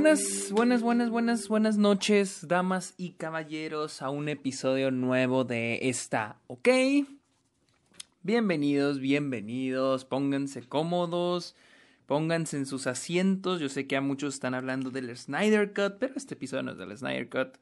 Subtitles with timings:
[0.00, 6.38] Buenas, buenas, buenas, buenas, buenas noches, damas y caballeros, a un episodio nuevo de esta,
[6.46, 6.68] ¿ok?
[8.22, 11.56] Bienvenidos, bienvenidos, pónganse cómodos,
[12.06, 13.58] pónganse en sus asientos.
[13.58, 16.78] Yo sé que a muchos están hablando del Snyder Cut, pero este episodio no es
[16.78, 17.58] del Snyder Cut.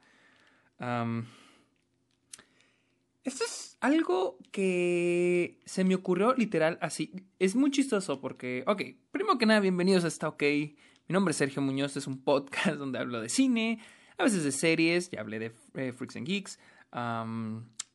[3.25, 7.15] esto es algo que se me ocurrió literal así.
[7.39, 10.43] Es muy chistoso porque, ok, primero que nada, bienvenidos a esta, ok.
[11.09, 13.79] Mi nombre es Sergio Muñoz, es un podcast donde hablo de cine,
[14.19, 16.59] a veces de series, ya hablé de eh, Freaks and Geeks,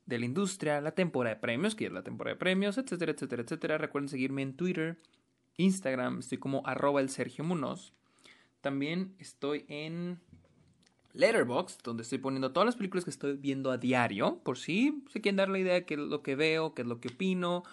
[0.05, 3.43] de la industria, la temporada de premios, que es la temporada de premios, etcétera, etcétera,
[3.43, 3.77] etcétera.
[3.77, 4.97] Recuerden seguirme en Twitter,
[5.57, 7.93] Instagram, estoy como arroba el Sergio Munoz.
[8.61, 10.19] También estoy en
[11.13, 15.19] Letterboxd, donde estoy poniendo todas las películas que estoy viendo a diario, por si se
[15.19, 17.63] quieren dar la idea de qué es lo que veo, qué es lo que opino,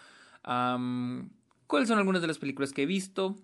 [0.42, 3.36] cuáles son algunas de las películas que he visto,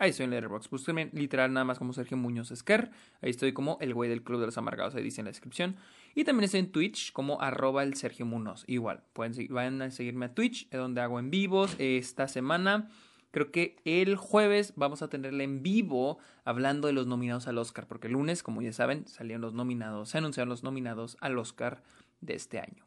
[0.00, 0.70] Ahí estoy en Letterboxd.
[0.70, 2.90] Búsquenme literal nada más como Sergio Muñoz Esquer.
[3.20, 4.94] Ahí estoy como el güey del Club de los Amargados.
[4.94, 5.76] Ahí dice en la descripción.
[6.14, 8.64] Y también estoy en Twitch como arroba el Sergio Munoz.
[8.66, 11.76] Igual, pueden vayan a seguirme a Twitch, donde hago en vivos.
[11.78, 12.88] Esta semana,
[13.30, 17.86] creo que el jueves vamos a tenerle en vivo hablando de los nominados al Oscar.
[17.86, 21.82] Porque el lunes, como ya saben, salieron los nominados, se anunciaron los nominados al Oscar
[22.22, 22.86] de este año.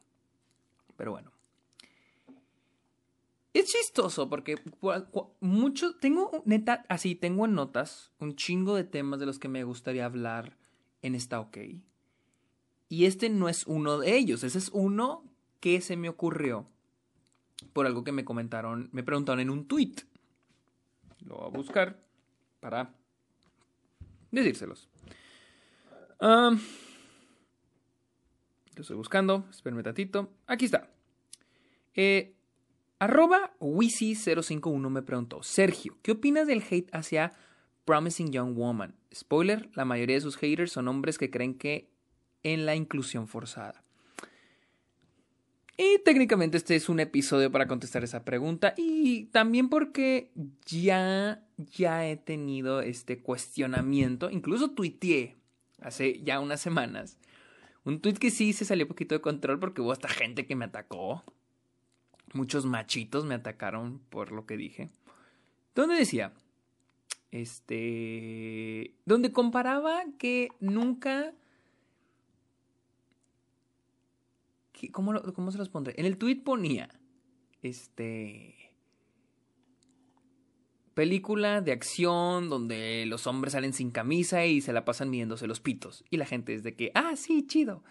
[0.97, 1.31] Pero bueno.
[3.54, 4.56] Es chistoso porque
[5.40, 9.64] mucho, tengo neta, así, tengo en notas un chingo de temas de los que me
[9.64, 10.58] gustaría hablar
[11.04, 11.58] en esta OK.
[12.90, 15.24] Y este no es uno de ellos, ese es uno
[15.59, 16.68] que se me ocurrió
[17.74, 19.96] por algo que me comentaron, me preguntaron en un tweet.
[21.20, 22.04] Lo voy a buscar
[22.59, 22.94] para
[24.31, 24.90] decírselos.
[26.20, 26.58] lo
[28.76, 30.31] estoy buscando, espérenme un.
[30.48, 30.90] Aquí está.
[31.94, 32.36] Eh,
[33.04, 37.34] Arroba Wisi051 me preguntó, Sergio, ¿qué opinas del hate hacia
[37.84, 38.96] Promising Young Woman?
[39.14, 41.90] Spoiler, la mayoría de sus haters son hombres que creen que
[42.44, 43.84] en la inclusión forzada.
[45.75, 50.31] Y técnicamente este es un episodio para contestar esa pregunta y también porque
[50.66, 55.36] ya, ya he tenido este cuestionamiento, incluso tuiteé
[55.81, 57.18] hace ya unas semanas,
[57.84, 60.56] un tweet que sí se salió un poquito de control porque hubo hasta gente que
[60.56, 61.25] me atacó
[62.33, 64.89] Muchos machitos me atacaron por lo que dije.
[65.75, 66.33] Donde decía,
[67.31, 71.33] este, donde comparaba que nunca...
[74.91, 75.95] ¿cómo, ¿Cómo se los pondré?
[75.97, 76.89] En el tweet ponía,
[77.61, 78.55] este...
[80.94, 85.59] Película de acción donde los hombres salen sin camisa y se la pasan midiéndose los
[85.59, 86.03] pitos.
[86.11, 87.83] Y la gente es de que, ah, sí, chido.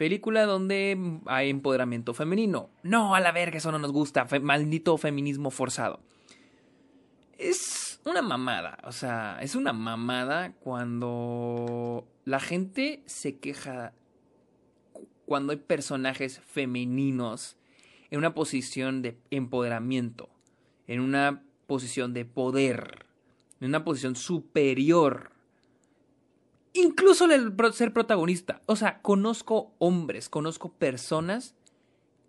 [0.00, 2.70] Película donde hay empoderamiento femenino.
[2.82, 4.26] No, a la verga, eso no nos gusta.
[4.40, 6.00] maldito feminismo forzado.
[7.36, 8.78] Es una mamada.
[8.84, 13.92] O sea, es una mamada cuando la gente se queja.
[15.26, 17.58] Cuando hay personajes femeninos
[18.08, 20.30] en una posición de empoderamiento.
[20.86, 23.04] En una posición de poder.
[23.60, 25.32] En una posición superior
[26.72, 28.62] Incluso el ser protagonista.
[28.66, 31.54] O sea, conozco hombres, conozco personas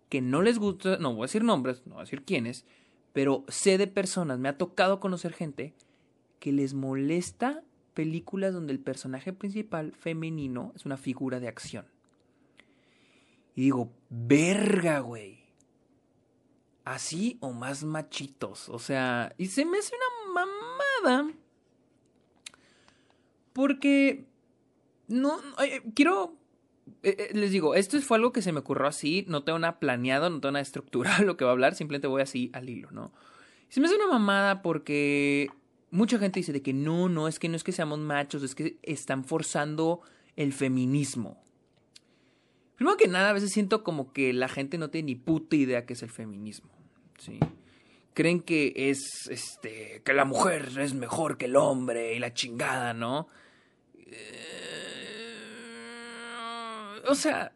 [0.08, 2.66] que no les gusta, no voy a decir nombres, no voy a decir quiénes,
[3.12, 5.74] pero sé de personas, me ha tocado conocer gente
[6.38, 7.62] que les molesta
[7.94, 11.86] películas donde el personaje principal femenino es una figura de acción.
[13.54, 15.40] Y digo, verga, güey.
[16.84, 18.68] Así o más machitos.
[18.68, 21.32] O sea, y se me hace una mamada.
[23.52, 24.26] Porque
[25.12, 26.36] no, eh, quiero
[27.02, 29.78] eh, eh, les digo, esto fue algo que se me ocurrió así, no tengo nada
[29.78, 32.90] planeado, no tengo nada estructurado lo que va a hablar, simplemente voy así al hilo,
[32.90, 33.12] ¿no?
[33.68, 35.48] Se me hace una mamada porque
[35.90, 38.54] mucha gente dice de que no, no, es que no es que seamos machos, es
[38.54, 40.02] que están forzando
[40.36, 41.42] el feminismo.
[42.76, 45.86] Primero que nada, a veces siento como que la gente no tiene ni puta idea
[45.86, 46.70] qué es el feminismo,
[47.18, 47.38] ¿sí?
[48.12, 48.98] Creen que es,
[49.30, 53.28] este, que la mujer es mejor que el hombre y la chingada, ¿no?
[57.08, 57.52] O sea,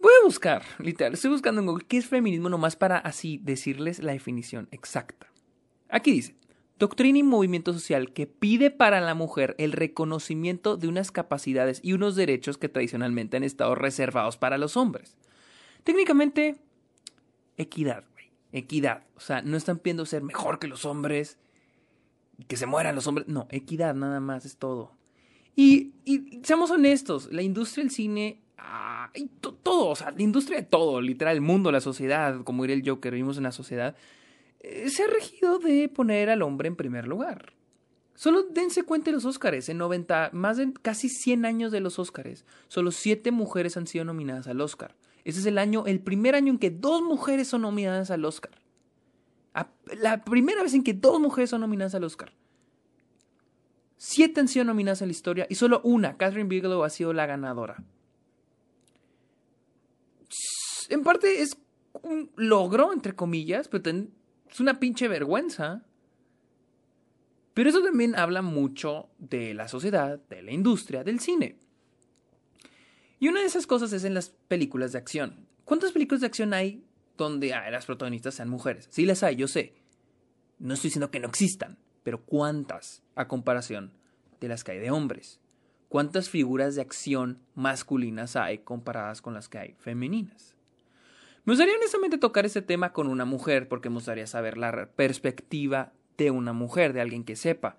[0.00, 4.02] voy a buscar, literal, estoy buscando en Google qué es feminismo nomás para así decirles
[4.02, 5.26] la definición exacta.
[5.88, 6.36] Aquí dice,
[6.78, 11.92] doctrina y movimiento social que pide para la mujer el reconocimiento de unas capacidades y
[11.92, 15.16] unos derechos que tradicionalmente han estado reservados para los hombres.
[15.84, 16.56] Técnicamente,
[17.56, 18.30] equidad, güey.
[18.52, 19.04] Equidad.
[19.16, 21.38] O sea, no están pidiendo ser mejor que los hombres,
[22.48, 23.28] que se mueran los hombres.
[23.28, 24.92] No, equidad nada más es todo.
[25.60, 25.92] Y,
[26.42, 29.10] seamos honestos, la industria del cine, ah,
[29.62, 32.88] todo, o sea, la industria de todo, literal, el mundo, la sociedad, como diría el
[32.88, 33.94] Joker, vivimos en la sociedad,
[34.60, 37.52] eh, se ha regido de poner al hombre en primer lugar.
[38.14, 39.68] Solo dense cuenta de los Óscares.
[39.68, 44.06] En 90, más de casi 100 años de los Óscares, solo 7 mujeres han sido
[44.06, 44.94] nominadas al Óscar.
[45.24, 48.52] Ese es el año, el primer año en que dos mujeres son nominadas al Oscar.
[50.00, 52.32] La primera vez en que dos mujeres son nominadas al Oscar.
[54.12, 57.26] Siete han sido nominadas en la historia y solo una, Catherine Bigelow, ha sido la
[57.26, 57.84] ganadora.
[60.88, 61.56] En parte es
[62.02, 63.88] un logro, entre comillas, pero
[64.50, 65.84] es una pinche vergüenza.
[67.54, 71.60] Pero eso también habla mucho de la sociedad, de la industria, del cine.
[73.20, 75.46] Y una de esas cosas es en las películas de acción.
[75.64, 76.82] ¿Cuántas películas de acción hay
[77.16, 78.88] donde ah, las protagonistas sean mujeres?
[78.90, 79.72] Sí las hay, yo sé.
[80.58, 83.99] No estoy diciendo que no existan, pero ¿cuántas a comparación
[84.40, 85.40] de las que hay de hombres?
[85.88, 90.56] ¿Cuántas figuras de acción masculinas hay comparadas con las que hay femeninas?
[91.44, 95.92] Me gustaría honestamente tocar ese tema con una mujer porque me gustaría saber la perspectiva
[96.16, 97.76] de una mujer, de alguien que sepa.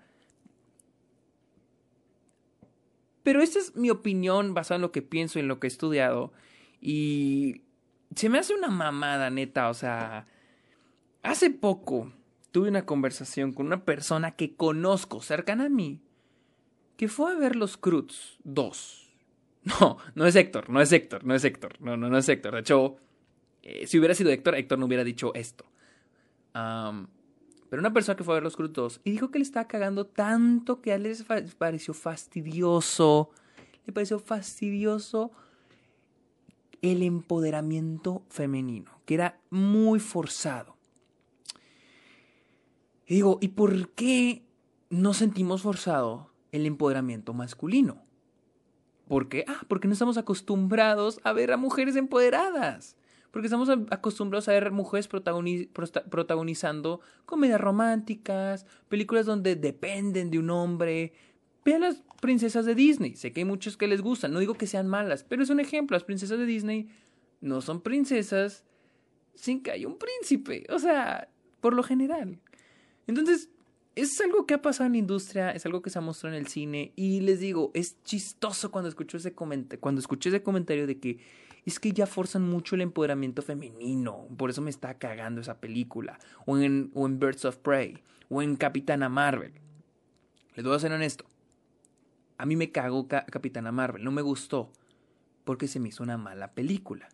[3.22, 5.68] Pero esta es mi opinión basada en lo que pienso y en lo que he
[5.68, 6.32] estudiado.
[6.80, 7.62] Y
[8.16, 9.68] se me hace una mamada, neta.
[9.68, 10.26] O sea,
[11.22, 12.12] hace poco
[12.50, 16.02] tuve una conversación con una persona que conozco, cercana a mí,
[16.96, 18.98] que fue a ver los Cruz 2.
[19.64, 21.80] No, no es Héctor, no es Héctor, no es Héctor.
[21.80, 22.54] No, no, no es Héctor.
[22.54, 22.96] De hecho,
[23.62, 25.64] eh, si hubiera sido Héctor, Héctor no hubiera dicho esto.
[26.52, 30.04] Pero una persona que fue a ver los Cruz y dijo que le estaba cagando
[30.04, 31.14] tanto que a él le
[31.58, 33.30] pareció fastidioso.
[33.86, 35.30] Le pareció fastidioso
[36.82, 40.76] el empoderamiento femenino, que era muy forzado.
[43.06, 44.44] Y digo, ¿y por qué
[44.90, 48.04] no sentimos forzado el empoderamiento masculino?
[49.08, 49.44] ¿Por qué?
[49.48, 52.96] Ah, porque no estamos acostumbrados a ver a mujeres empoderadas.
[53.30, 61.14] Porque estamos acostumbrados a ver mujeres protagonizando comedias románticas, películas donde dependen de un hombre.
[61.64, 63.16] Vean las princesas de Disney.
[63.16, 64.32] Sé que hay muchos que les gustan.
[64.32, 65.94] No digo que sean malas, pero es un ejemplo.
[65.94, 66.88] Las princesas de Disney
[67.40, 68.64] no son princesas
[69.34, 70.66] sin que haya un príncipe.
[70.68, 72.38] O sea, por lo general.
[73.06, 73.48] Entonces,
[73.94, 76.42] es algo que ha pasado en la industria, es algo que se ha mostrado en
[76.42, 76.92] el cine.
[76.96, 81.18] Y les digo, es chistoso cuando escucho ese, cuando escuché ese comentario de que
[81.64, 86.18] es que ya forzan mucho el empoderamiento femenino, por eso me está cagando esa película,
[86.44, 87.98] o en, o en Birds of Prey,
[88.28, 89.52] o en Capitana Marvel.
[90.56, 91.24] Les voy a ser honesto,
[92.36, 94.72] a mí me cagó Capitana Marvel, no me gustó,
[95.44, 97.08] porque se me hizo una mala película.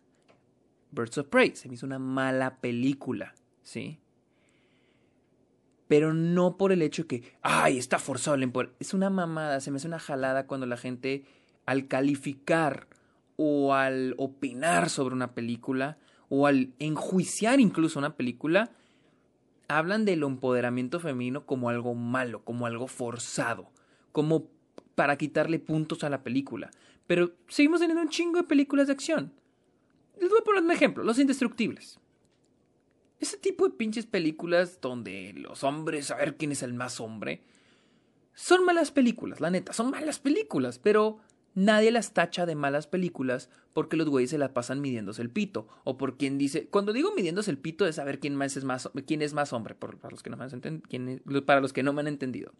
[0.91, 3.99] Birds of Prey, se me hizo una mala película, ¿sí?
[5.89, 8.77] Pero no por el hecho que, ay, está forzado el empoderamiento.
[8.79, 11.25] Es una mamada, se me hace una jalada cuando la gente,
[11.65, 12.87] al calificar
[13.37, 15.97] o al opinar sobre una película
[16.29, 18.69] o al enjuiciar incluso una película,
[19.67, 23.71] hablan del empoderamiento femenino como algo malo, como algo forzado,
[24.11, 24.47] como
[24.93, 26.69] para quitarle puntos a la película.
[27.07, 29.33] Pero seguimos teniendo un chingo de películas de acción.
[30.21, 31.99] Les voy a poner un ejemplo, Los Indestructibles.
[33.19, 37.41] Ese tipo de pinches películas donde los hombres, a ver quién es el más hombre,
[38.33, 41.19] son malas películas, la neta, son malas películas, pero
[41.55, 45.67] Nadie las tacha de malas películas porque los güeyes se la pasan midiéndose el pito.
[45.83, 46.67] O por quien dice.
[46.67, 49.75] Cuando digo midiéndose el pito es saber quién, más es, más, quién es más hombre.
[49.75, 52.53] para, los que no me han para los que no me han entendido.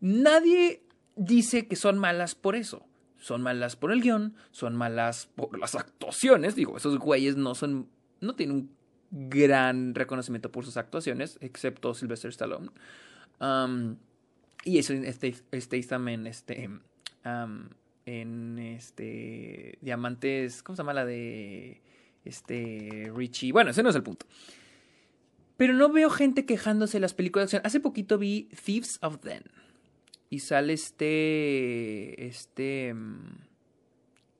[0.00, 0.82] Nadie
[1.14, 2.84] dice que son malas por eso.
[3.18, 6.54] Son malas por el guion, son malas por las actuaciones.
[6.54, 7.88] Digo, esos güeyes no son.
[8.20, 8.76] no tienen un
[9.10, 12.70] gran reconocimiento por sus actuaciones, excepto Sylvester Stallone.
[14.64, 16.70] y eso, este, este también, este
[18.06, 21.80] en este Diamantes, ¿cómo se llama la de
[22.24, 23.52] este Richie?
[23.52, 24.26] Bueno, ese no es el punto.
[25.56, 27.66] Pero no veo gente quejándose de las películas de acción.
[27.66, 29.42] Hace poquito vi Thieves of Then.
[30.30, 32.26] Y sale este.
[32.26, 32.94] Este.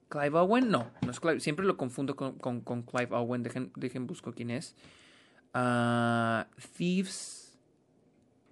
[0.08, 0.70] Clive Owen.
[0.70, 1.40] No, no es Clive.
[1.40, 3.42] Siempre lo confundo con, con, Clive Owen.
[3.42, 4.74] Dejen, dejen busco quién es.
[5.54, 6.44] Uh,
[6.76, 7.58] Thieves.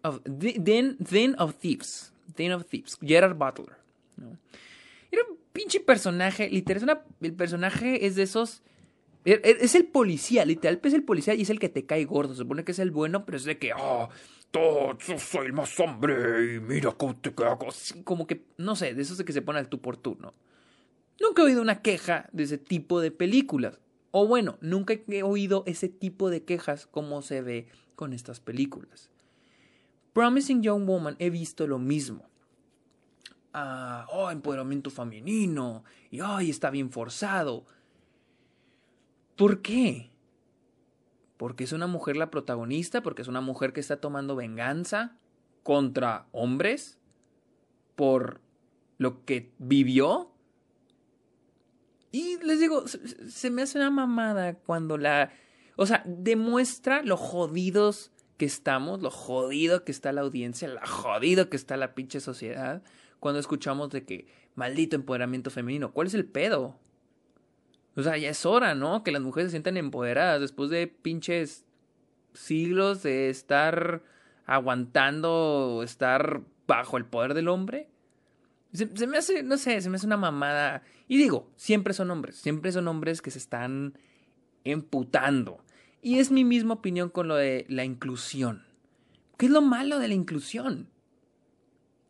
[0.03, 0.97] Of, Den,
[1.39, 2.13] of Thieves.
[2.37, 2.99] Den of Thieves.
[3.01, 3.77] Gerard Butler.
[5.11, 8.63] Era un pinche personaje, literal, el personaje es de esos...
[9.25, 12.05] E, e, es el policía, literal, es el policía y es el que te cae
[12.05, 12.35] gordo.
[12.35, 14.11] Se supone que es el bueno, pero es de que, oh,
[14.51, 17.69] todo, yo soy el más hombre y mira cómo te cago.
[18.05, 20.35] Como que, no sé, de esos de que se pone al tú por tú, ¿no?
[21.21, 23.79] Nunca he oído una queja de ese tipo de películas.
[24.11, 29.11] O bueno, nunca he oído ese tipo de quejas como se ve con estas películas.
[30.13, 32.29] Promising Young Woman he visto lo mismo
[34.11, 37.65] oh, empoderamiento femenino, y ay, está bien forzado.
[39.37, 40.11] ¿Por qué?
[41.37, 43.03] ¿Porque es una mujer la protagonista?
[43.03, 45.19] ¿Porque es una mujer que está tomando venganza?
[45.63, 46.99] contra hombres
[47.97, 48.43] por
[48.99, 50.31] lo que vivió.
[52.15, 55.33] Y les digo, se, me hace una mamada cuando la...
[55.75, 61.51] O sea, demuestra lo jodidos que estamos, lo jodido que está la audiencia, lo jodido
[61.51, 62.85] que está la pinche sociedad,
[63.19, 65.91] cuando escuchamos de que maldito empoderamiento femenino.
[65.91, 66.79] ¿Cuál es el pedo?
[67.97, 69.03] O sea, ya es hora, ¿no?
[69.03, 71.65] Que las mujeres se sientan empoderadas después de pinches
[72.33, 74.05] siglos de estar
[74.47, 77.89] aguantando, estar bajo el poder del hombre.
[78.75, 80.83] Se, me hace, no sé, se me hace una mamada.
[81.07, 83.97] Y digo, siempre son hombres, siempre son hombres que se están
[84.65, 85.65] emputando.
[86.03, 88.65] Y es mi misma opinión con lo de la inclusión.
[89.37, 90.89] ¿Qué es lo malo de la inclusión?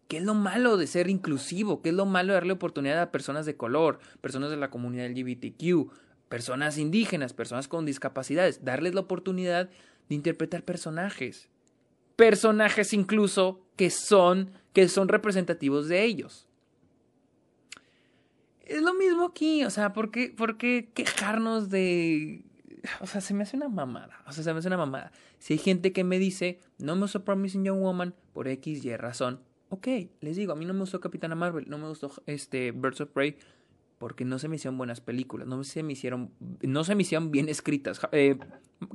[0.08, 1.82] ¿Qué es lo malo de ser inclusivo?
[1.82, 5.10] ¿Qué es lo malo de darle oportunidad a personas de color, personas de la comunidad
[5.10, 5.92] LGBTQ,
[6.30, 8.64] personas indígenas, personas con discapacidades?
[8.64, 9.68] Darles la oportunidad
[10.08, 11.50] de interpretar personajes.
[12.16, 16.48] Personajes incluso que son, que son representativos de ellos.
[18.66, 22.44] Es lo mismo aquí, o sea, ¿por qué, ¿por qué quejarnos de...
[23.00, 25.12] O sea, se me hace una mamada, o sea, se me hace una mamada.
[25.38, 28.96] Si hay gente que me dice, no me gustó Promising Young Woman por X y
[28.96, 29.40] razón,
[29.70, 29.88] ok,
[30.20, 33.10] les digo, a mí no me gustó Capitana Marvel, no me gustó este Birds of
[33.10, 33.36] Prey,
[33.98, 36.30] porque no se me hicieron buenas películas, no se me hicieron,
[36.62, 38.00] no se me hicieron bien escritas.
[38.12, 38.36] Eh,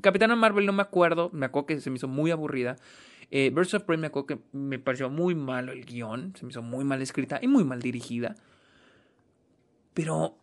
[0.01, 2.75] Capitana Marvel no me acuerdo, me acuerdo que se me hizo muy aburrida.
[3.31, 6.51] Eh, Birds of Prey me acuerdo que me pareció muy malo el guion, se me
[6.51, 8.35] hizo muy mal escrita y muy mal dirigida.
[9.99, 10.37] Pero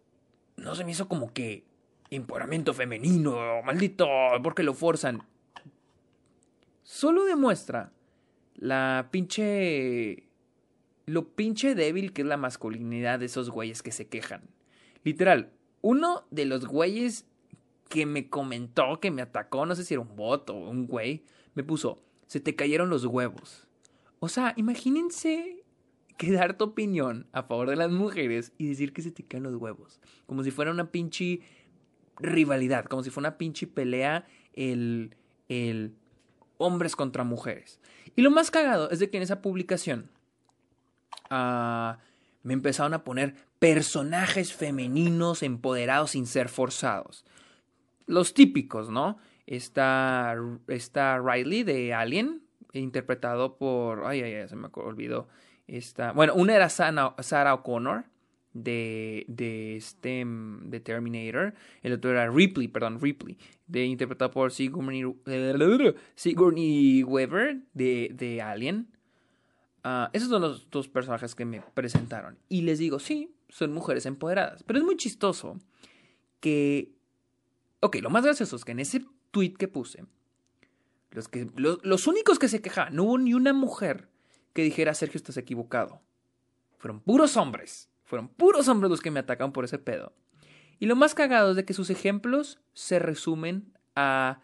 [0.59, 1.65] no se me hizo como que
[2.11, 4.07] empoderamiento femenino, maldito,
[4.43, 5.23] porque lo forzan.
[6.83, 7.91] Solo demuestra
[8.57, 10.29] la pinche
[11.07, 14.43] lo pinche débil que es la masculinidad de esos güeyes que se quejan.
[15.05, 17.25] Literal, uno de los güeyes
[17.89, 21.25] que me comentó, que me atacó, no sé si era un bot o un güey,
[21.55, 23.67] me puso, se te cayeron los huevos.
[24.19, 25.65] O sea, imagínense
[26.17, 29.43] que dar tu opinión a favor de las mujeres y decir que se te caen
[29.43, 30.01] los huevos.
[30.27, 31.41] Como si fuera una pinche
[32.19, 35.15] rivalidad, como si fuera una pinche pelea el,
[35.49, 35.95] el
[36.59, 37.81] hombres contra mujeres.
[38.15, 40.11] Y lo más cagado es de que en esa publicación
[41.31, 47.25] me empezaron a poner personajes femeninos empoderados sin ser forzados.
[48.07, 49.19] Los típicos, ¿no?
[49.47, 50.37] Está,
[50.69, 52.43] está Riley de Alien,
[52.73, 54.05] interpretado por.
[54.05, 55.29] Ay, ay, ay, se me olvidó.
[55.67, 58.05] Está, bueno, una era Sarah O'Connor
[58.53, 61.55] de, de, este, de Terminator.
[61.83, 65.05] El otro era Ripley, perdón, Ripley, de, interpretado por Sigourney,
[66.15, 68.89] Sigourney Weaver de, de Alien.
[69.85, 72.39] Ah, esos son los dos personajes que me presentaron.
[72.49, 74.63] Y les digo, sí, son mujeres empoderadas.
[74.63, 75.59] Pero es muy chistoso
[76.41, 76.93] que...
[77.81, 80.05] Ok, lo más gracioso es que en ese tweet que puse,
[81.11, 84.09] los, que, los, únicos que se quejaban, no hubo ni una mujer
[84.57, 86.01] que dijera, Sergio, estás equivocado.
[86.79, 87.91] Fueron puros hombres.
[88.05, 90.15] Fueron puros hombres los que me atacan por ese pedo.
[90.79, 94.41] Y lo más cagado es de que sus ejemplos se resumen a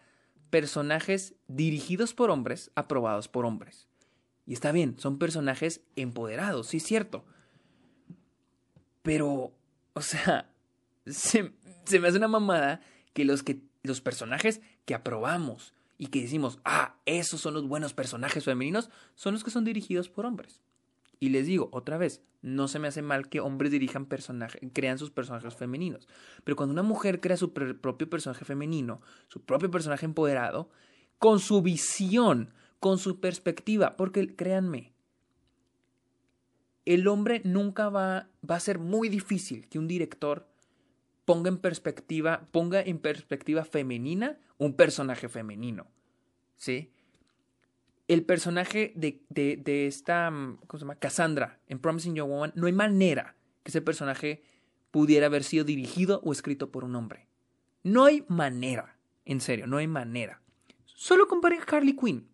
[0.51, 3.87] personajes dirigidos por hombres, aprobados por hombres.
[4.45, 7.25] Y está bien, son personajes empoderados, sí es cierto.
[9.01, 9.51] Pero,
[9.93, 10.53] o sea,
[11.07, 11.53] se,
[11.99, 12.81] me hace una mamada
[13.13, 17.93] que los, que los personajes que aprobamos y que decimos, ah, esos son los buenos
[17.93, 20.61] personajes femeninos, son los que son dirigidos por hombres.
[21.19, 24.97] Y les digo, otra vez, no se me hace mal que hombres dirijan personajes, crean
[24.97, 26.07] sus personajes femeninos.
[26.43, 30.69] Pero cuando una mujer crea su propio personaje femenino, su propio personaje empoderado,
[31.19, 34.91] con su visión, con su perspectiva, porque créanme,
[36.83, 40.45] el hombre nunca va, va a ser muy difícil que un director
[41.23, 45.87] ponga en perspectiva, ponga en perspectiva femenina un personaje femenino.
[46.55, 46.91] ¿Sí?
[48.07, 50.95] El personaje de, de, esta, ¿cómo se llama?
[50.95, 54.43] Cassandra en Promising Young Woman, no hay manera que ese personaje
[54.91, 57.27] pudiera haber sido dirigido o escrito por un hombre.
[57.83, 60.41] No hay manera, en serio, no hay manera.
[60.85, 62.29] Solo comparen Harley Quinn.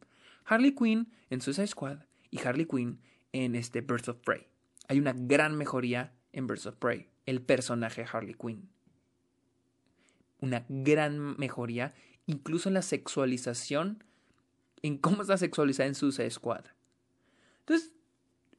[0.45, 2.00] Harley Quinn en Suicide Squad
[2.31, 3.00] y Harley Quinn
[3.31, 4.48] en este Birds of Prey.
[4.88, 8.69] Hay una gran mejoría en Birds of Prey, el personaje Harley Quinn.
[10.41, 11.93] Una gran mejoría,
[12.29, 14.03] incluso en la sexualización,
[14.83, 16.65] en cómo está sexualizada en Suicide Squad.
[17.62, 17.95] Entonces,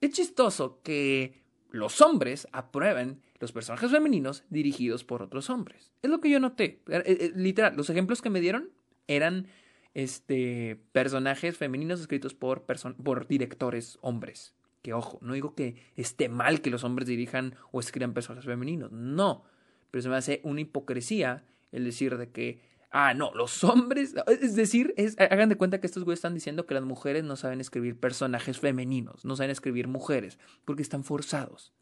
[0.00, 5.92] es chistoso que los hombres aprueben los personajes femeninos dirigidos por otros hombres.
[6.02, 6.82] Es lo que yo noté.
[6.88, 8.70] Eh, eh, literal, los ejemplos que me dieron
[9.06, 9.46] eran
[9.94, 14.52] este, personajes femeninos escritos por, por directores hombres.
[14.82, 18.90] Que ojo, no digo que esté mal que los hombres dirijan o escriban personajes femeninos,
[18.90, 19.44] no.
[19.92, 24.14] Pero se me hace una hipocresía el decir de que Ah, no, los hombres.
[24.26, 27.60] Es decir, hagan de cuenta que estos güeyes están diciendo que las mujeres no saben
[27.60, 31.72] escribir personajes femeninos, no saben escribir mujeres, porque están forzados.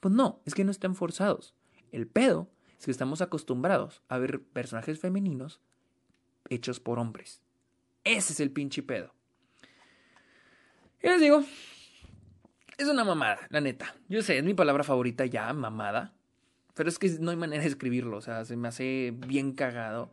[0.00, 1.54] Pues no, es que no están forzados.
[1.90, 5.60] El pedo es que estamos acostumbrados a ver personajes femeninos
[6.50, 7.42] hechos por hombres.
[8.04, 9.14] Ese es el pinche pedo.
[11.02, 11.44] Y les digo,
[12.78, 13.94] es una mamada, la neta.
[14.08, 16.12] Yo sé, es mi palabra favorita ya, mamada.
[16.74, 20.10] Pero es que no hay manera de escribirlo, o sea, se me hace bien cagado.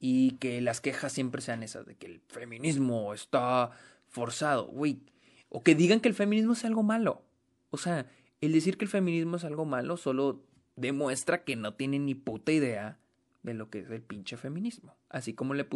[0.00, 3.70] Y que las quejas siempre sean esas, de que el feminismo está
[4.06, 5.00] forzado, güey.
[5.48, 7.22] O que digan que el feminismo es algo malo.
[7.70, 8.06] O sea,
[8.40, 10.44] el decir que el feminismo es algo malo solo
[10.76, 12.98] demuestra que no tienen ni puta idea
[13.42, 14.94] de lo que es el pinche feminismo.
[15.08, 15.66] Así como le,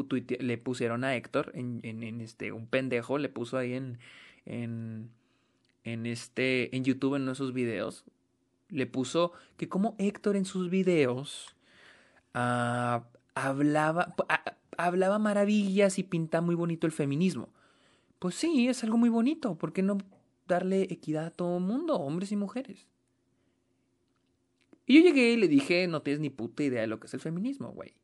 [0.40, 3.98] le pusieron a Héctor en, en, este, un pendejo, le puso ahí en,
[4.46, 5.10] en,
[5.84, 8.04] en este, en YouTube en esos videos,
[8.68, 11.54] le puso que como Héctor en sus videos
[12.34, 14.14] ah, hablaba,
[14.76, 17.48] hablaba maravillas y pintaba muy bonito el feminismo.
[18.18, 19.56] Pues sí, es algo muy bonito.
[19.56, 19.98] ¿Por qué no
[20.46, 22.86] darle equidad a todo el mundo, hombres y mujeres?
[24.86, 27.14] Y yo llegué y le dije, no tienes ni puta idea de lo que es
[27.14, 27.94] el feminismo, güey.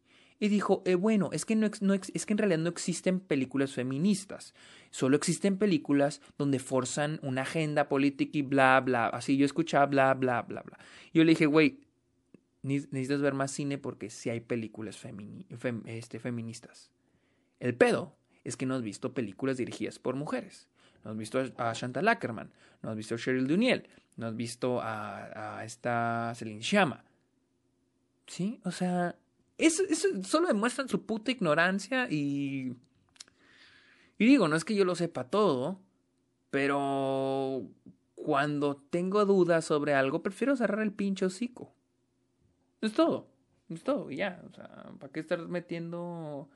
[0.40, 4.54] Y dijo, eh, bueno, es que, no, es que en realidad no existen películas feministas.
[4.90, 9.08] Solo existen películas donde forzan una agenda política y bla, bla.
[9.08, 10.78] Así yo escuchaba bla, bla, bla, bla.
[11.12, 11.80] Y yo le dije, güey,
[12.62, 15.00] necesitas ver más cine porque sí hay películas
[15.86, 16.90] este, feministas.
[17.60, 20.68] El pedo es que no has visto películas dirigidas por mujeres.
[21.04, 22.50] No has visto a Chantal Ackerman,
[22.82, 27.04] no has visto a Cheryl Duniel, no has visto a, esta Celine Sciamma.
[28.26, 28.60] ¿Sí?
[28.64, 29.16] O sea,
[29.56, 32.76] eso, eso solo demuestran su puta ignorancia y...
[34.20, 35.80] Y digo, no es que yo lo sepa todo,
[36.50, 37.70] pero
[38.16, 41.72] cuando tengo dudas sobre algo, prefiero cerrar el pinche hocico.
[42.80, 43.28] Es todo.
[43.68, 44.42] Es todo, y ya.
[44.50, 46.48] O sea, ¿para qué estar metiendo.?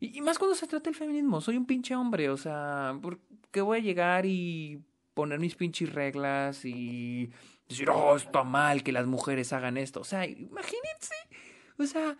[0.00, 1.40] Y, más cuando se trata del feminismo.
[1.40, 4.82] Soy un pinche hombre, o sea, ¿por qué voy a llegar y
[5.14, 7.30] poner mis pinches reglas y
[7.68, 10.00] decir, oh, está mal que las mujeres hagan esto?
[10.00, 11.14] O sea, imagínense.
[11.78, 12.18] O sea,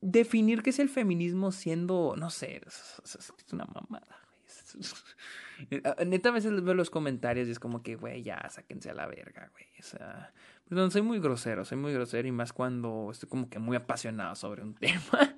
[0.00, 4.20] definir qué es el feminismo siendo, no sé, es, una mamada.
[6.06, 9.06] Neta, a veces veo los comentarios y es como que, güey, ya, sáquense a la
[9.06, 9.66] verga, güey.
[9.78, 10.32] O sea,
[10.68, 14.34] Perdón, soy muy grosero, soy muy grosero y más cuando estoy como que muy apasionado
[14.34, 15.34] sobre un tema.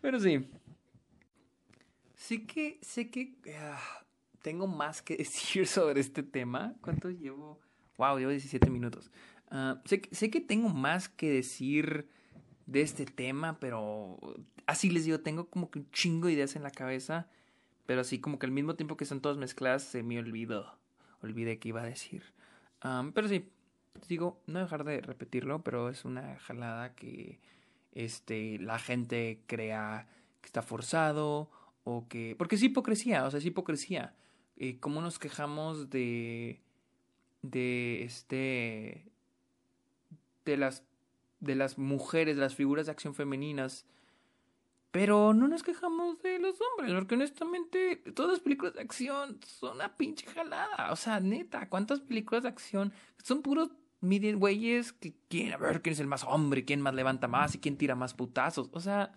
[0.00, 0.48] Pero sí.
[2.14, 3.78] Sí que, sé que ah,
[4.40, 6.74] tengo más que decir sobre este tema.
[6.80, 7.60] ¿Cuánto llevo?
[7.98, 9.10] Wow, llevo 17 minutos.
[9.50, 12.08] Uh, sé, sé que tengo más que decir
[12.64, 14.18] de este tema, pero
[14.66, 17.28] así les digo, tengo como que un chingo de ideas en la cabeza,
[17.86, 20.78] pero así como que al mismo tiempo que están todas mezcladas se me olvidó,
[21.22, 22.22] olvidé qué iba a decir.
[23.14, 23.48] Pero sí,
[24.08, 27.40] digo, no dejar de repetirlo, pero es una jalada que
[27.92, 30.08] este, la gente crea
[30.40, 31.50] que está forzado
[31.84, 32.34] o que...
[32.36, 34.14] Porque es hipocresía, o sea, es hipocresía.
[34.56, 36.60] Eh, ¿Cómo nos quejamos de...
[37.42, 39.06] de este...
[40.44, 40.84] de las
[41.44, 43.86] de las mujeres, de las figuras de acción femeninas.
[44.94, 49.74] Pero no nos quejamos de los hombres, porque honestamente todas las películas de acción son
[49.74, 50.92] una pinche jalada.
[50.92, 53.70] O sea, neta, ¿cuántas películas de acción son puros
[54.04, 57.56] miren güeyes que quieren a ver quién es el más hombre, quién más levanta más
[57.56, 58.68] y quién tira más putazos.
[58.70, 59.12] O sea,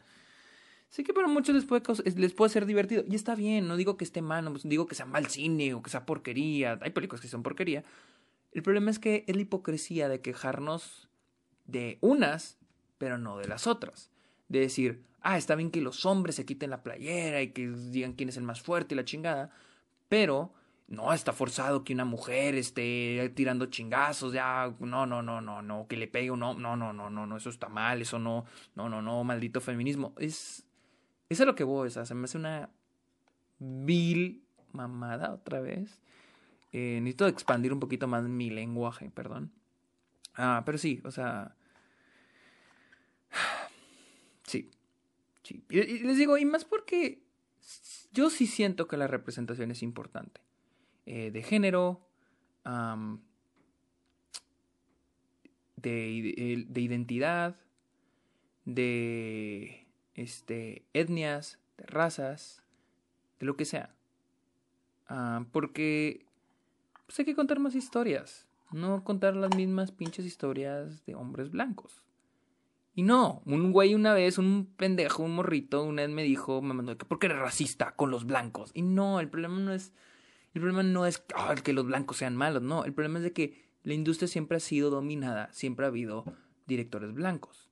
[0.89, 1.83] sé que para muchos les puede,
[2.15, 3.03] les puede ser divertido.
[3.07, 5.83] Y está bien, no digo que esté mal, no digo que sea mal cine o
[5.83, 6.79] que sea porquería.
[6.81, 7.83] Hay películas que son porquería.
[8.51, 11.07] El problema es que es la hipocresía de quejarnos
[11.67, 12.57] de unas,
[12.97, 14.09] pero no de las otras.
[14.49, 18.13] De decir, ah, está bien que los hombres se quiten la playera y que digan
[18.13, 19.51] quién es el más fuerte y la chingada,
[20.09, 20.53] pero
[20.87, 25.87] no está forzado que una mujer esté tirando chingazos, ya, no, no, no, no, no,
[25.87, 28.87] que le pegue no, no, no, no, no, no, eso está mal, eso no, no,
[28.87, 30.13] no, no, maldito feminismo.
[30.17, 30.65] Es,
[31.29, 32.69] es a lo que voy, o sea, se me hace una
[33.59, 36.01] vil mamada otra vez.
[36.71, 39.51] Eh, necesito expandir un poquito más mi lenguaje, perdón.
[40.35, 41.55] Ah, pero sí, o sea.
[45.51, 47.23] Y, les digo, y más porque
[48.11, 50.41] yo sí siento que la representación es importante.
[51.05, 52.07] Eh, de género,
[55.77, 57.55] de, de, identidad,
[58.65, 62.61] de este, etnias, de razas,
[63.39, 63.95] de lo que sea.
[65.07, 66.25] Ah, porque
[67.05, 72.03] pues hay que contar más historias, no contar las mismas pinches historias de hombres blancos.
[72.97, 76.73] Y no, un güey una vez, un pendejo, un morrito, una vez me dijo, me
[76.73, 78.71] mandó, ¿por qué eres racista con los blancos?
[78.73, 79.93] Y no, el problema no es
[80.55, 82.85] el problema no es ah, que los blancos sean malos, no.
[82.85, 86.25] El problema es de que la industria siempre ha sido dominada, siempre ha habido
[86.65, 87.69] directores blancos,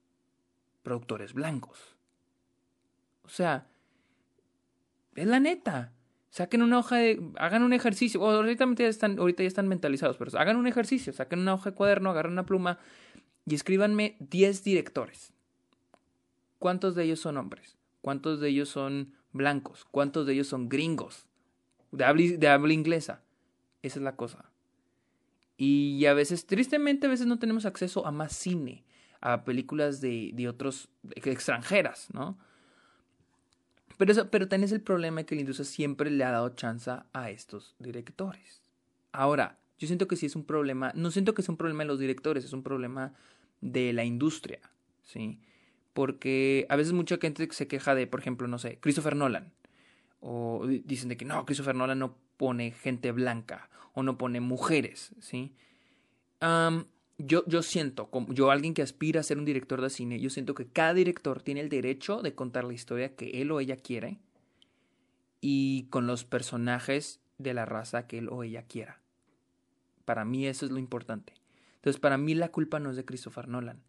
[0.83, 1.95] productores blancos.
[3.23, 3.65] O sea,
[5.15, 5.91] es la neta.
[6.29, 7.31] Saquen una hoja de.
[7.37, 8.23] Hagan un ejercicio.
[8.23, 11.13] Ahorita ya están, ahorita ya están mentalizados, pero hagan un ejercicio.
[11.13, 12.77] Saquen una hoja de cuaderno, agarren una pluma
[13.45, 15.33] y escríbanme 10 directores.
[16.59, 17.77] ¿Cuántos de ellos son hombres?
[18.01, 19.85] ¿Cuántos de ellos son blancos?
[19.91, 21.25] ¿Cuántos de ellos son gringos?
[21.91, 23.23] De habla, inglesa.
[23.81, 24.45] Esa es la cosa.
[25.57, 28.83] Y a veces, tristemente, a veces no tenemos acceso a más cine,
[29.21, 32.37] a películas de, de otros extranjeras, ¿no?
[33.97, 36.91] Pero, eso, pero también es el problema que la industria siempre le ha dado chance
[37.13, 38.61] a estos directores.
[39.13, 41.87] Ahora, yo siento que sí es un problema, no siento que es un problema de
[41.87, 43.13] los directores, es un problema
[43.65, 44.59] de la industria,
[45.03, 45.39] ¿sí?
[45.93, 49.53] Porque a veces mucha gente se queja de, por ejemplo, no sé, Christopher Nolan.
[50.19, 55.13] O dicen de que no, Christopher Nolan no pone gente blanca o no pone mujeres,
[55.19, 55.53] ¿sí?
[57.17, 60.29] yo, yo siento, como yo alguien que aspira a ser un director de cine, yo
[60.29, 63.77] siento que cada director tiene el derecho de contar la historia que él o ella
[63.77, 64.19] quiere
[65.41, 68.99] y con los personajes de la raza que él o ella quiera.
[70.03, 71.33] Para mí eso es lo importante.
[71.85, 73.79] Entonces, para mí la culpa no es de Christopher Nolan.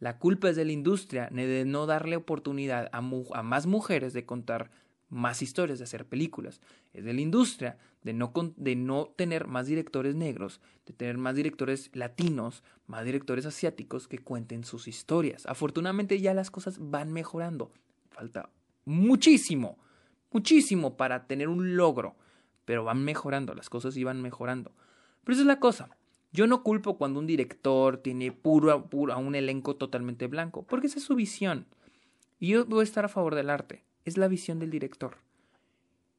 [0.00, 4.70] La culpa es de la industria de no darle oportunidad a, más mujeres de contar
[5.08, 6.60] más historias, de hacer películas.
[6.92, 11.36] Es de la industria de no, de no tener más directores negros, de tener más
[11.36, 15.46] directores latinos, más directores asiáticos que cuenten sus historias.
[15.46, 17.72] Afortunadamente ya las cosas van mejorando.
[18.10, 18.50] Falta
[18.84, 19.78] muchísimo,
[20.30, 22.14] muchísimo para tener un logro,
[22.66, 24.70] pero van mejorando, las cosas iban mejorando.
[25.24, 25.97] Pero esa es la cosa.
[26.38, 30.86] Yo no culpo cuando un director tiene puro, puro a un elenco totalmente blanco, porque
[30.86, 31.66] esa es su visión.
[32.38, 35.16] Y yo voy a estar a favor del arte es la visión del director.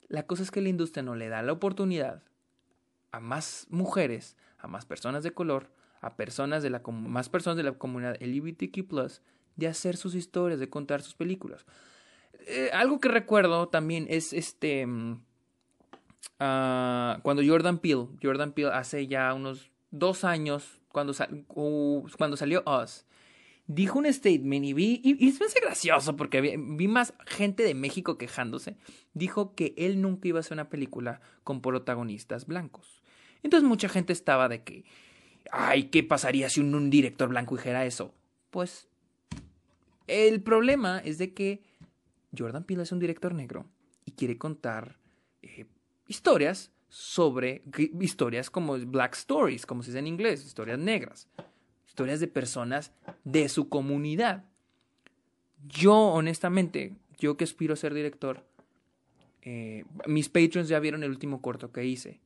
[0.10, 2.22] La cosa es que la industria no le da la oportunidad
[3.14, 7.64] a más mujeres, a más personas de color, a personas de la más personas de
[7.64, 9.22] la comunidad LGBTQ+,
[9.56, 11.66] de hacer sus historias, de contar sus películas.
[12.46, 15.24] Eh, algo que recuerdo también es este mm,
[16.40, 21.14] ah, cuando Jordan Peele, Jordan Peele hace ya unos dos años cuando,
[22.18, 23.06] cuando salió Us,
[23.70, 28.18] dijo un statement y vi, y, y es gracioso porque vi, más gente de México
[28.18, 28.78] quejándose,
[29.14, 33.04] dijo que él nunca iba a hacer una película con protagonistas blancos.
[33.44, 34.86] Entonces mucha gente estaba de que,
[35.52, 38.14] ay, ¿qué pasaría si un, director blanco dijera eso?
[38.50, 38.88] Pues
[40.08, 41.62] el problema es de que
[42.36, 43.68] Jordan Peele es un director negro
[44.04, 44.98] y quiere contar
[45.44, 45.68] eh,
[46.08, 47.64] historias sobre
[48.02, 51.30] historias como Black Stories, como se dice en inglés, historias negras
[52.00, 52.94] historias de personas
[53.26, 54.46] de su comunidad.
[55.68, 58.46] Yo, honestamente, yo que aspiro a ser director,
[59.42, 62.22] eh, mis patrons ya vieron el último corto que hice.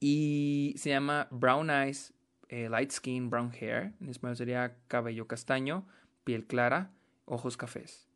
[0.00, 2.12] Y se llama Brown Eyes,
[2.48, 3.92] eh, Light Skin, Brown Hair.
[4.00, 5.86] En español sería cabello castaño,
[6.24, 6.90] piel clara,
[7.24, 8.08] ojos cafés.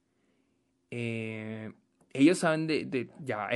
[0.90, 1.72] Eh,
[2.12, 3.48] ellos saben de, ya,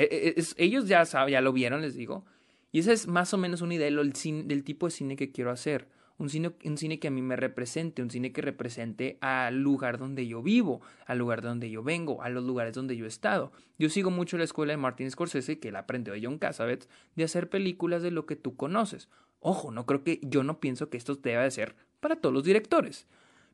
[0.57, 2.25] ellos ya saben, ya lo vieron, les digo.
[2.73, 5.89] Y esa es más o menos una idea del tipo de cine que quiero hacer
[6.19, 9.99] un cine, un cine que a mí me represente, un cine que represente al lugar
[9.99, 13.09] donde yo vivo, al lugar de donde yo vengo, a los lugares donde yo he
[13.09, 13.53] estado.
[13.79, 17.25] Yo sigo mucho la escuela de Martin Scorsese, que él aprendió de John Cassavetes, de
[17.25, 19.09] hacer películas de lo que tú conoces.
[19.41, 22.45] Ojo, no creo que, yo no pienso que esto deba de ser para todos los
[22.45, 23.07] directores.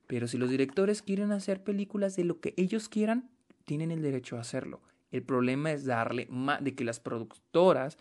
[0.07, 3.31] Pero si los directores quieren hacer películas de lo que ellos quieran,
[3.65, 4.83] tienen el derecho a hacerlo.
[5.11, 7.99] El problema es darle más, de que las productoras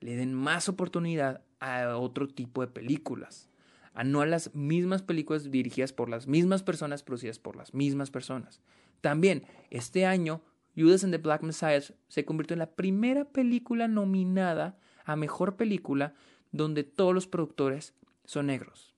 [0.00, 3.48] le den más oportunidad a otro tipo de películas
[3.94, 8.10] a no a las mismas películas dirigidas por las mismas personas, producidas por las mismas
[8.10, 8.60] personas.
[9.00, 10.42] También, este año,
[10.76, 16.14] Judas and the Black Messiah se convirtió en la primera película nominada a Mejor Película
[16.50, 18.94] donde todos los productores son negros.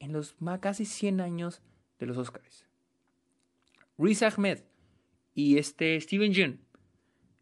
[0.00, 1.62] En los casi 100 años
[1.98, 2.66] de los Oscars.
[3.96, 4.60] Riz Ahmed
[5.34, 6.60] y este Steven Yeun.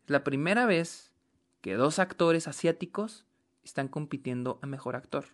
[0.04, 1.12] Es la primera vez
[1.60, 3.26] que dos actores asiáticos
[3.62, 5.26] están compitiendo a Mejor Actor.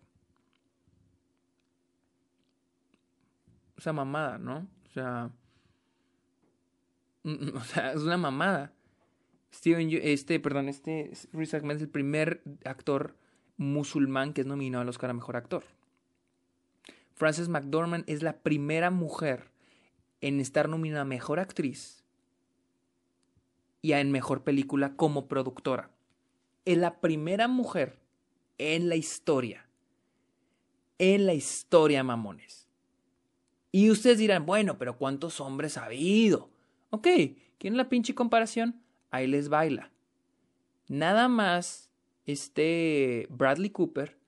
[3.78, 4.68] esa mamada, ¿no?
[4.86, 5.30] O sea,
[7.54, 8.72] o sea, es una mamada.
[9.54, 13.16] Steven, este, perdón, este Riz Ahmed es el primer actor
[13.56, 15.64] musulmán que es nominado al Oscar a Mejor Actor.
[17.14, 19.50] Frances McDormand es la primera mujer
[20.20, 22.04] en estar nominada a Mejor Actriz
[23.82, 25.90] y en Mejor Película como productora.
[26.64, 27.98] Es la primera mujer
[28.58, 29.66] en la historia.
[30.98, 32.68] En la historia, mamones.
[33.70, 36.50] Y ustedes dirán, bueno, pero ¿cuántos hombres ha habido?
[36.90, 37.06] Ok,
[37.58, 38.80] ¿quieren la pinche comparación?
[39.10, 39.90] Ahí les baila.
[40.88, 41.90] Nada más,
[42.26, 44.18] este Bradley Cooper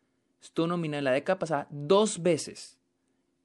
[0.41, 2.79] estuvo nominado en la década pasada dos veces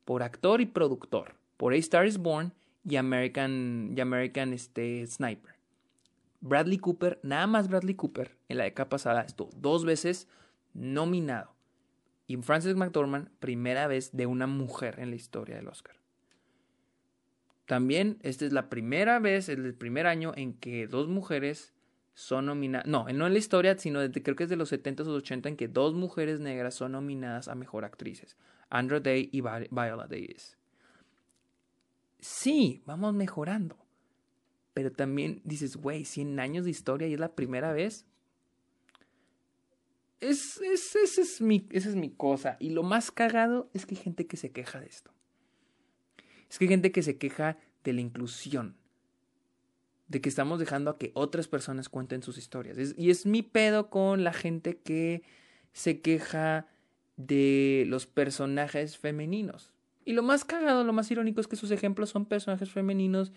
[0.04, 2.54] por actor y productor, por A Star is Born
[2.88, 5.55] y American, y American este, Sniper.
[6.46, 10.28] Bradley Cooper, nada más Bradley Cooper, en la década pasada estuvo dos veces
[10.76, 11.56] nominado.
[12.28, 15.96] Y Frances McDormand, primera vez de una mujer en la historia del Oscar.
[17.66, 21.74] También, esta es la primera vez, es el primer año en que dos mujeres
[22.14, 22.86] son nominadas.
[22.86, 25.50] No, no en la historia, sino desde, creo que es de los 70 o 80
[25.50, 28.38] en que dos mujeres negras son nominadas a mejor actrices:
[28.70, 30.60] Andrew Day y Viola Davis.
[32.20, 33.85] Sí, vamos mejorando.
[34.76, 38.06] Pero también dices, güey, 100 años de historia y es la primera vez.
[40.20, 42.58] Es, es, es mi, esa es mi cosa.
[42.60, 45.12] Y lo más cagado es que hay gente que se queja de esto.
[46.50, 48.76] Es que hay gente que se queja de la inclusión.
[50.10, 52.78] De que estamos dejando a que otras personas cuenten sus historias.
[52.98, 55.24] y es mi pedo con la gente que
[55.72, 56.68] se queja
[57.16, 59.72] de los personajes femeninos.
[60.04, 63.32] Y lo más cagado, lo más irónico es que sus ejemplos son personajes femeninos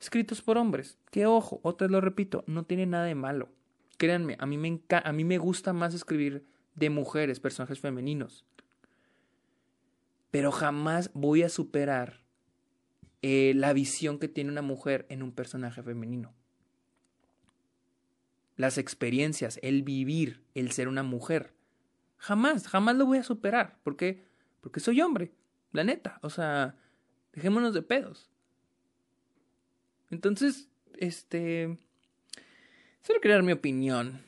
[0.00, 0.98] escritos por hombres.
[1.10, 3.50] Que ojo, otra vez lo repito, no tiene nada de malo.
[3.98, 8.46] Créanme, a mí me, a mí me gusta más escribir de mujeres, personajes femeninos.
[10.30, 12.20] Pero jamás voy a superar
[13.22, 16.32] eh, la visión que tiene una mujer en un personaje femenino.
[18.56, 21.54] Las experiencias, el vivir, el ser una mujer.
[22.16, 23.78] Jamás, jamás lo voy a superar.
[23.82, 24.24] ¿Por qué?
[24.60, 25.32] Porque soy hombre.
[25.72, 26.18] La neta.
[26.22, 26.76] O sea,
[27.32, 28.29] dejémonos de pedos.
[30.10, 30.68] Entonces,
[30.98, 31.78] este.
[33.02, 34.20] Solo quería dar mi opinión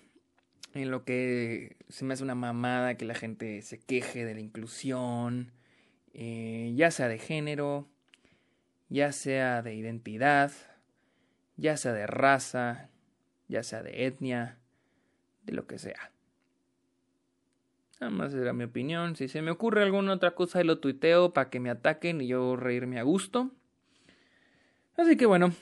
[0.74, 4.40] en lo que se me hace una mamada que la gente se queje de la
[4.40, 5.52] inclusión,
[6.14, 7.88] eh, ya sea de género,
[8.88, 10.52] ya sea de identidad,
[11.56, 12.88] ya sea de raza,
[13.48, 14.58] ya sea de etnia,
[15.44, 16.10] de lo que sea.
[18.00, 19.14] Nada más era mi opinión.
[19.14, 22.56] Si se me ocurre alguna otra cosa, lo tuiteo para que me ataquen y yo
[22.56, 23.50] reírme a gusto.
[24.96, 25.52] Así que bueno,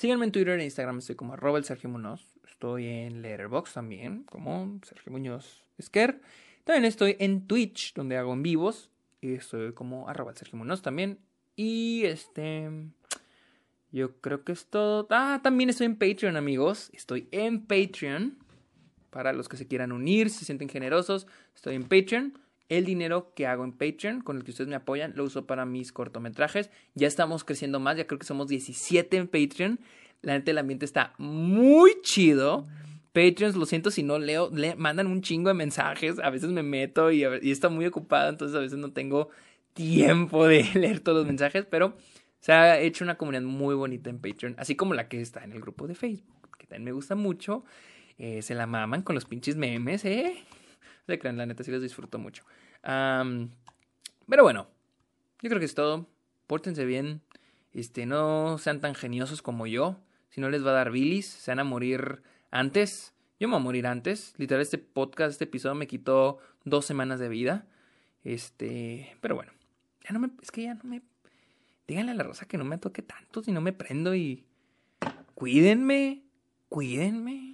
[0.00, 2.34] síganme en Twitter e Instagram, estoy como arroba el Sergio Muñoz.
[2.48, 6.22] Estoy en Letterboxd también, como Sergio Muñoz Esquer.
[6.64, 8.90] También estoy en Twitch, donde hago en vivos.
[9.20, 11.18] Y estoy como arroba el Sergio Muñoz también.
[11.54, 12.70] Y este.
[13.92, 15.06] Yo creo que es todo.
[15.10, 16.90] Ah, también estoy en Patreon, amigos.
[16.94, 18.38] Estoy en Patreon.
[19.10, 21.26] Para los que se quieran unir, se sienten generosos.
[21.54, 22.38] Estoy en Patreon.
[22.70, 25.66] El dinero que hago en Patreon, con el que ustedes me apoyan, lo uso para
[25.66, 26.70] mis cortometrajes.
[26.94, 29.80] Ya estamos creciendo más, ya creo que somos 17 en Patreon.
[30.22, 32.68] La neta, el ambiente está muy chido.
[33.12, 36.20] Patreons, lo siento si no leo, le mandan un chingo de mensajes.
[36.20, 39.30] A veces me meto y, y está muy ocupado, entonces a veces no tengo
[39.74, 41.96] tiempo de leer todos los mensajes, pero
[42.38, 45.52] se ha hecho una comunidad muy bonita en Patreon, así como la que está en
[45.52, 47.64] el grupo de Facebook, que también me gusta mucho.
[48.18, 50.34] Eh, se la maman con los pinches memes, ¿eh?
[51.06, 52.44] Se crean, la neta sí los disfruto mucho.
[52.82, 54.68] Pero bueno,
[55.42, 56.06] yo creo que es todo.
[56.46, 57.20] Pórtense bien.
[57.72, 59.98] Este, no sean tan geniosos como yo.
[60.30, 63.14] Si no les va a dar bilis, se van a morir antes.
[63.38, 64.34] Yo me voy a morir antes.
[64.36, 67.66] Literal, este podcast, este episodio me quitó dos semanas de vida.
[68.24, 69.52] Este, pero bueno.
[70.06, 71.02] Ya no me, es que ya no me,
[71.86, 74.44] díganle a la rosa que no me toque tanto si no me prendo y
[75.34, 76.22] cuídenme,
[76.68, 77.49] cuídenme.